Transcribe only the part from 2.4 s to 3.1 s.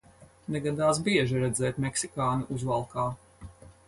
uzvalkā.